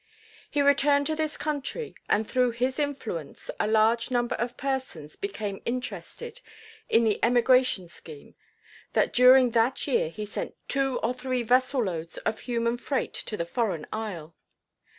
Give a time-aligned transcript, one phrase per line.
[0.49, 5.61] He returned to this country and through his influence a large number of persons became
[5.63, 6.41] interested
[6.89, 8.33] in the emigration scheme,
[8.93, 13.37] that during that year he sent two or three vessel loads of human freight to
[13.37, 14.33] the foreign isle.